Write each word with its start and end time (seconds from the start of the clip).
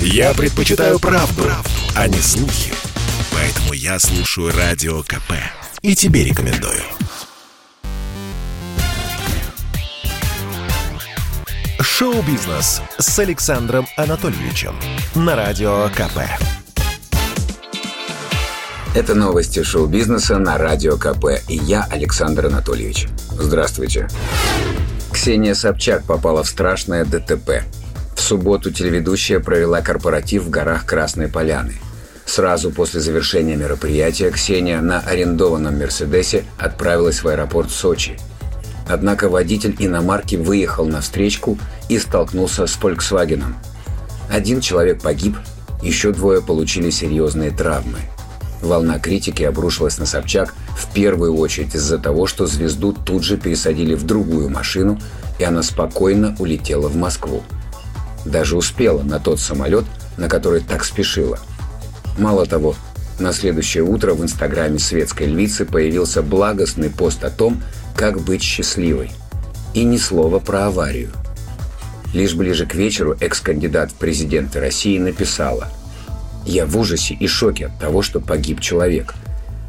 Я 0.00 0.34
предпочитаю 0.34 0.98
правду, 0.98 1.42
правду, 1.42 1.70
а 1.94 2.08
не 2.08 2.18
слухи. 2.18 2.72
Поэтому 3.32 3.72
я 3.72 3.98
слушаю 3.98 4.52
Радио 4.56 5.02
КП. 5.02 5.32
И 5.82 5.94
тебе 5.94 6.24
рекомендую. 6.24 6.82
Шоу-бизнес 11.80 12.82
с 12.98 13.18
Александром 13.18 13.86
Анатольевичем 13.96 14.78
на 15.14 15.36
Радио 15.36 15.88
КП. 15.90 16.20
Это 18.94 19.14
новости 19.14 19.62
шоу-бизнеса 19.62 20.38
на 20.38 20.58
Радио 20.58 20.96
КП. 20.96 21.42
И 21.48 21.56
я, 21.56 21.86
Александр 21.90 22.46
Анатольевич. 22.46 23.08
Здравствуйте. 23.30 24.08
Ксения 25.12 25.54
Собчак 25.54 26.04
попала 26.04 26.42
в 26.42 26.48
страшное 26.48 27.04
ДТП. 27.04 27.64
В 28.16 28.20
субботу 28.20 28.72
телеведущая 28.72 29.38
провела 29.38 29.80
корпоратив 29.80 30.42
в 30.42 30.50
горах 30.50 30.84
Красной 30.84 31.28
Поляны. 31.28 31.74
Сразу 32.24 32.72
после 32.72 33.00
завершения 33.00 33.54
мероприятия 33.54 34.32
Ксения 34.32 34.80
на 34.80 34.98
арендованном 34.98 35.78
«Мерседесе» 35.78 36.44
отправилась 36.58 37.22
в 37.22 37.28
аэропорт 37.28 37.70
Сочи. 37.70 38.18
Однако 38.88 39.28
водитель 39.28 39.76
иномарки 39.78 40.34
выехал 40.34 40.86
на 40.86 41.00
встречку 41.00 41.56
и 41.88 42.00
столкнулся 42.00 42.66
с 42.66 42.72
«Фольксвагеном». 42.72 43.56
Один 44.28 44.60
человек 44.60 45.00
погиб, 45.00 45.36
еще 45.82 46.10
двое 46.10 46.42
получили 46.42 46.90
серьезные 46.90 47.52
травмы– 47.52 47.98
Волна 48.62 48.98
критики 48.98 49.42
обрушилась 49.42 49.98
на 49.98 50.06
Собчак 50.06 50.54
в 50.76 50.92
первую 50.92 51.36
очередь 51.36 51.74
из-за 51.74 51.98
того, 51.98 52.26
что 52.26 52.46
звезду 52.46 52.92
тут 52.92 53.22
же 53.22 53.36
пересадили 53.36 53.94
в 53.94 54.04
другую 54.04 54.48
машину, 54.48 54.98
и 55.38 55.44
она 55.44 55.62
спокойно 55.62 56.34
улетела 56.38 56.88
в 56.88 56.96
Москву. 56.96 57.42
Даже 58.26 58.56
успела 58.56 59.02
на 59.02 59.18
тот 59.18 59.40
самолет, 59.40 59.86
на 60.18 60.28
который 60.28 60.60
так 60.60 60.84
спешила. 60.84 61.38
Мало 62.18 62.44
того, 62.44 62.74
на 63.18 63.32
следующее 63.32 63.84
утро 63.84 64.12
в 64.12 64.22
инстаграме 64.22 64.78
светской 64.78 65.26
львицы 65.26 65.64
появился 65.64 66.22
благостный 66.22 66.90
пост 66.90 67.24
о 67.24 67.30
том, 67.30 67.62
как 67.96 68.20
быть 68.20 68.42
счастливой. 68.42 69.10
И 69.72 69.84
ни 69.84 69.96
слова 69.96 70.40
про 70.40 70.66
аварию. 70.66 71.10
Лишь 72.12 72.34
ближе 72.34 72.66
к 72.66 72.74
вечеру 72.74 73.16
экс-кандидат 73.20 73.92
в 73.92 73.94
президенты 73.94 74.60
России 74.60 74.98
написала– 74.98 75.68
я 76.46 76.64
в 76.64 76.78
ужасе 76.78 77.14
и 77.14 77.26
шоке 77.26 77.66
от 77.66 77.78
того, 77.78 78.02
что 78.02 78.20
погиб 78.20 78.60
человек. 78.60 79.14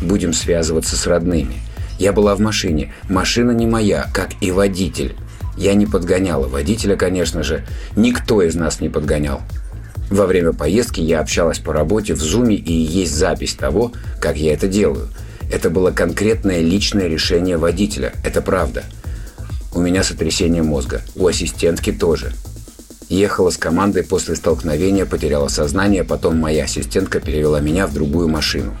Будем 0.00 0.32
связываться 0.32 0.96
с 0.96 1.06
родными. 1.06 1.56
Я 1.98 2.12
была 2.12 2.36
в 2.36 2.40
машине. 2.40 2.94
Машина 3.08 3.50
не 3.50 3.66
моя, 3.66 4.08
как 4.14 4.30
и 4.40 4.52
водитель. 4.52 5.16
Я 5.60 5.74
не 5.74 5.84
подгоняла 5.84 6.48
водителя, 6.48 6.96
конечно 6.96 7.42
же. 7.42 7.66
Никто 7.94 8.40
из 8.40 8.54
нас 8.54 8.80
не 8.80 8.88
подгонял. 8.88 9.42
Во 10.08 10.24
время 10.24 10.54
поездки 10.54 11.02
я 11.02 11.20
общалась 11.20 11.58
по 11.58 11.74
работе 11.74 12.14
в 12.14 12.20
Зуме 12.22 12.56
и 12.56 12.72
есть 12.72 13.14
запись 13.14 13.56
того, 13.56 13.92
как 14.22 14.38
я 14.38 14.54
это 14.54 14.68
делаю. 14.68 15.08
Это 15.52 15.68
было 15.68 15.90
конкретное 15.90 16.60
личное 16.60 17.08
решение 17.08 17.58
водителя. 17.58 18.14
Это 18.24 18.40
правда. 18.40 18.84
У 19.74 19.82
меня 19.82 20.02
сотрясение 20.02 20.62
мозга. 20.62 21.02
У 21.14 21.26
ассистентки 21.26 21.92
тоже. 21.92 22.32
Ехала 23.10 23.50
с 23.50 23.58
командой 23.58 24.02
после 24.02 24.36
столкновения, 24.36 25.04
потеряла 25.04 25.48
сознание, 25.48 26.04
потом 26.04 26.38
моя 26.38 26.64
ассистентка 26.64 27.20
перевела 27.20 27.60
меня 27.60 27.86
в 27.86 27.92
другую 27.92 28.28
машину. 28.28 28.74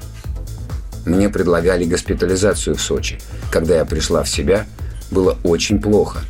Мне 1.04 1.28
предлагали 1.28 1.84
госпитализацию 1.84 2.74
в 2.74 2.80
Сочи. 2.80 3.18
Когда 3.52 3.76
я 3.76 3.84
пришла 3.84 4.22
в 4.22 4.30
себя, 4.30 4.64
было 5.10 5.36
очень 5.44 5.78
плохо. 5.78 6.20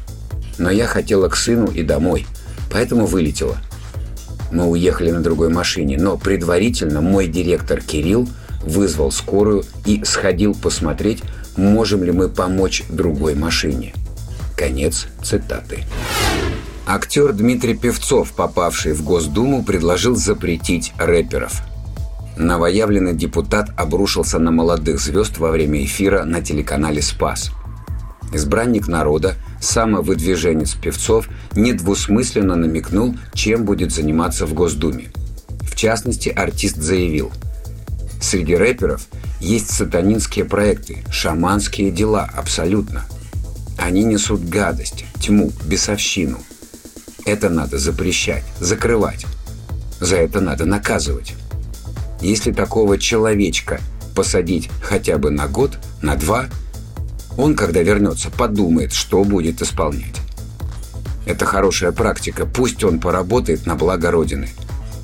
Но 0.60 0.70
я 0.70 0.86
хотела 0.86 1.28
к 1.30 1.36
сыну 1.36 1.68
и 1.68 1.82
домой, 1.82 2.26
поэтому 2.70 3.06
вылетела. 3.06 3.56
Мы 4.52 4.66
уехали 4.66 5.10
на 5.10 5.22
другой 5.22 5.48
машине, 5.48 5.96
но 5.98 6.18
предварительно 6.18 7.00
мой 7.00 7.28
директор 7.28 7.80
Кирилл 7.80 8.28
вызвал 8.62 9.10
скорую 9.10 9.64
и 9.86 10.04
сходил 10.04 10.54
посмотреть, 10.54 11.22
можем 11.56 12.04
ли 12.04 12.12
мы 12.12 12.28
помочь 12.28 12.84
другой 12.90 13.34
машине. 13.34 13.94
Конец 14.54 15.06
цитаты. 15.22 15.84
Актер 16.86 17.32
Дмитрий 17.32 17.74
Певцов, 17.74 18.32
попавший 18.32 18.92
в 18.92 19.02
Госдуму, 19.02 19.64
предложил 19.64 20.14
запретить 20.14 20.92
рэперов. 20.98 21.62
Новоявленный 22.36 23.14
депутат 23.14 23.70
обрушился 23.78 24.38
на 24.38 24.50
молодых 24.50 25.00
звезд 25.00 25.38
во 25.38 25.50
время 25.50 25.82
эфира 25.82 26.24
на 26.24 26.42
телеканале 26.42 27.00
«Спас». 27.00 27.50
Избранник 28.32 28.88
народа, 28.88 29.36
самовыдвиженец 29.60 30.74
Певцов, 30.74 31.28
недвусмысленно 31.54 32.56
намекнул, 32.56 33.16
чем 33.34 33.64
будет 33.64 33.92
заниматься 33.92 34.46
в 34.46 34.54
Госдуме. 34.54 35.10
В 35.62 35.76
частности, 35.76 36.28
артист 36.28 36.76
заявил, 36.76 37.30
«Среди 38.20 38.54
рэперов 38.54 39.06
есть 39.40 39.70
сатанинские 39.70 40.44
проекты, 40.44 41.04
шаманские 41.10 41.90
дела, 41.90 42.28
абсолютно. 42.34 43.04
Они 43.78 44.04
несут 44.04 44.46
гадость, 44.48 45.04
тьму, 45.20 45.52
бесовщину– 45.64 46.38
это 47.24 47.48
надо 47.48 47.78
запрещать, 47.78 48.44
закрывать. 48.58 49.26
За 50.00 50.16
это 50.16 50.40
надо 50.40 50.64
наказывать. 50.64 51.34
Если 52.20 52.52
такого 52.52 52.98
человечка 52.98 53.80
посадить 54.14 54.70
хотя 54.82 55.18
бы 55.18 55.30
на 55.30 55.46
год, 55.46 55.78
на 56.02 56.16
два, 56.16 56.46
он, 57.36 57.54
когда 57.54 57.82
вернется, 57.82 58.30
подумает, 58.30 58.92
что 58.92 59.24
будет 59.24 59.62
исполнять. 59.62 60.20
Это 61.26 61.44
хорошая 61.44 61.92
практика, 61.92 62.46
пусть 62.46 62.82
он 62.82 62.98
поработает 62.98 63.66
на 63.66 63.76
благо 63.76 64.10
Родины. 64.10 64.48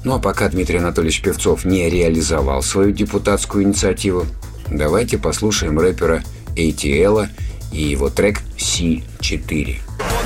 Ну 0.04 0.14
а 0.14 0.18
пока 0.18 0.48
Дмитрий 0.48 0.78
Анатольевич 0.78 1.20
Певцов 1.20 1.64
не 1.64 1.88
реализовал 1.88 2.62
свою 2.62 2.92
депутатскую 2.92 3.64
инициативу, 3.64 4.26
давайте 4.70 5.18
послушаем 5.18 5.78
рэпера 5.78 6.22
ATL 6.56 7.28
и 7.72 7.82
его 7.82 8.08
трек 8.08 8.40
«Си-4». 8.56 9.76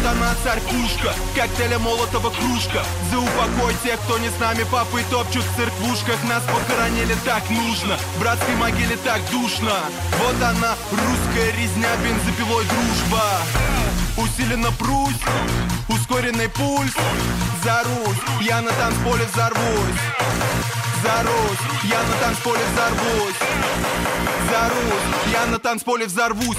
Вот 0.01 0.13
она 0.13 0.35
царь-пушка, 0.43 1.13
коктейля 1.37 1.79
молотого 1.79 2.31
кружка. 2.31 2.83
За 3.11 3.19
упокой 3.19 3.75
тех, 3.85 4.01
кто 4.01 4.19
не 4.19 4.31
с 4.31 4.39
нами, 4.39 4.65
папы 4.71 5.03
топчут 5.11 5.45
в 5.45 5.57
церквушках. 5.57 6.17
Нас 6.25 6.43
похоронили 6.45 7.15
так 7.25 7.43
нужно, 7.51 7.99
в 8.17 8.21
братской 8.21 8.55
могиле 8.57 8.97
так 9.05 9.21
душно. 9.31 9.73
Вот 10.19 10.37
она, 10.43 10.75
русская 10.91 11.53
резня, 11.53 11.91
бензопилой 12.03 12.65
дружба. 12.65 13.25
Усиленно 14.17 14.73
прусь, 14.73 15.21
ускоренный 15.89 16.49
пульс. 16.49 16.95
За 17.63 17.83
Русь, 17.83 18.17
я 18.41 18.63
на 18.63 18.73
танцполе 18.73 19.27
взорвусь. 19.31 20.01
За 21.03 21.23
Русь, 21.25 21.83
я 21.85 22.03
на 22.03 22.15
танцполе 22.25 22.63
взорвусь. 22.73 23.37
За 24.51 24.69
Русь, 24.71 25.33
я 25.33 25.47
на 25.47 25.59
танцполе 25.59 26.07
взорвусь 26.07 26.57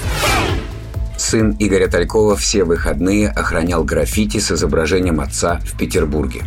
Сын 1.32 1.56
Игоря 1.58 1.88
Талькова 1.88 2.36
все 2.36 2.62
выходные 2.62 3.30
охранял 3.30 3.84
граффити 3.84 4.36
с 4.36 4.52
изображением 4.52 5.18
отца 5.18 5.60
в 5.64 5.78
Петербурге. 5.78 6.42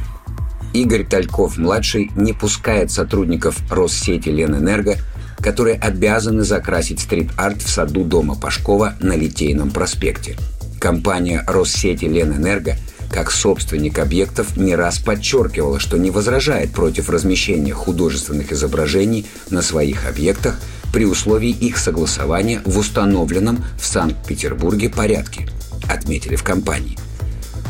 Игорь 0.73 1.03
Тальков-младший 1.03 2.11
не 2.15 2.33
пускает 2.33 2.91
сотрудников 2.91 3.57
Россети 3.71 4.29
Ленэнерго, 4.29 4.97
которые 5.39 5.79
обязаны 5.79 6.43
закрасить 6.43 6.99
стрит-арт 6.99 7.63
в 7.63 7.67
саду 7.67 8.03
дома 8.03 8.35
Пашкова 8.35 8.93
на 8.99 9.15
Литейном 9.15 9.71
проспекте. 9.71 10.37
Компания 10.79 11.43
Россети 11.47 12.05
Ленэнерго 12.05 12.75
как 13.09 13.31
собственник 13.31 13.99
объектов 13.99 14.57
не 14.57 14.75
раз 14.75 14.99
подчеркивала, 14.99 15.79
что 15.79 15.97
не 15.97 16.11
возражает 16.11 16.71
против 16.71 17.09
размещения 17.09 17.73
художественных 17.73 18.51
изображений 18.51 19.25
на 19.49 19.61
своих 19.61 20.07
объектах– 20.07 20.59
при 20.95 21.03
условии 21.03 21.49
их 21.49 21.77
согласования 21.77 22.61
в 22.63 22.77
установленном 22.77 23.61
в 23.77 23.85
Санкт-Петербурге 23.85 24.87
порядке, 24.87 25.45
отметили 25.89 26.37
в 26.37 26.43
компании. 26.43 26.97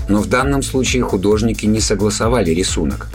Но 0.07 0.21
в 0.21 0.27
данном 0.27 0.61
случае 0.61 1.01
художники 1.01 1.65
не 1.65 1.79
согласовали 1.79 2.51
рисунок, 2.51 3.07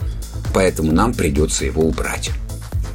поэтому 0.53 0.91
нам 0.91 1.13
придется 1.13 1.63
его 1.63 1.83
убрать. 1.83 2.31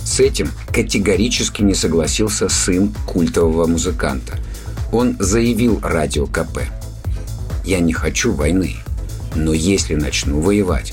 С 0.05 0.21
этим 0.21 0.50
категорически 0.71 1.62
не 1.62 1.73
согласился 1.73 2.50
сын 2.50 2.95
культового 3.06 3.67
музыканта. 3.67 4.39
Он 4.93 5.17
заявил 5.19 5.81
радио 5.83 6.27
КП. 6.27 6.59
«Я 7.65 7.81
не 7.81 7.95
хочу 7.95 8.31
войны, 8.31 8.77
но 9.37 9.53
если 9.53 9.94
начну 9.94 10.41
воевать, 10.41 10.93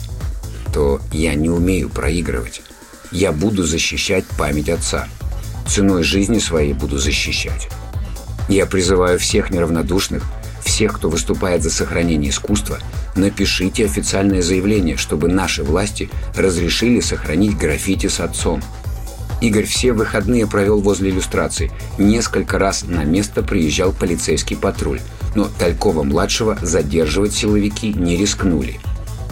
то 0.74 1.02
я 1.12 1.34
не 1.34 1.50
умею 1.50 1.90
проигрывать. 1.90 2.62
Я 3.12 3.32
буду 3.32 3.64
защищать 3.64 4.26
память 4.38 4.70
отца 4.70 5.08
ценой 5.74 6.04
жизни 6.04 6.38
своей 6.38 6.74
буду 6.74 6.98
защищать. 6.98 7.68
Я 8.48 8.66
призываю 8.66 9.18
всех 9.18 9.50
неравнодушных, 9.50 10.24
всех, 10.64 10.94
кто 10.94 11.10
выступает 11.10 11.64
за 11.64 11.72
сохранение 11.72 12.30
искусства, 12.30 12.78
напишите 13.16 13.86
официальное 13.86 14.42
заявление, 14.42 14.98
чтобы 14.98 15.30
наши 15.30 15.64
власти 15.64 16.10
разрешили 16.36 17.00
сохранить 17.00 17.58
граффити 17.58 18.08
с 18.08 18.20
отцом. 18.20 18.62
Игорь 19.44 19.66
все 19.66 19.92
выходные 19.92 20.48
провел 20.48 20.80
возле 20.80 21.10
иллюстрации. 21.10 21.70
Несколько 21.98 22.58
раз 22.58 22.86
на 22.86 23.04
место 23.04 23.44
приезжал 23.44 23.92
полицейский 23.92 24.56
патруль, 24.56 25.02
но 25.36 25.50
Талькова-младшего 25.60 26.58
задерживать 26.62 27.34
силовики 27.34 27.92
не 27.92 28.16
рискнули. 28.16 28.80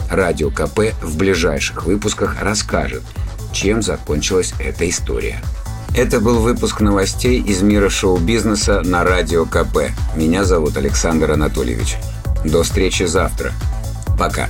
Радио 0.09 0.49
КП 0.49 0.93
в 1.01 1.15
ближайших 1.15 1.85
выпусках 1.85 2.35
расскажет, 2.41 3.03
чем 3.53 3.81
закончилась 3.81 4.53
эта 4.59 4.89
история. 4.89 5.41
Это 5.95 6.19
был 6.19 6.41
выпуск 6.41 6.81
новостей 6.81 7.41
из 7.41 7.61
мира 7.61 7.87
шоу-бизнеса 7.87 8.81
на 8.83 9.05
Радио 9.05 9.45
КП. 9.45 9.93
Меня 10.17 10.43
зовут 10.43 10.75
Александр 10.75 11.31
Анатольевич. 11.31 11.95
До 12.43 12.63
встречи 12.63 13.03
завтра. 13.03 13.53
Пока. 14.19 14.49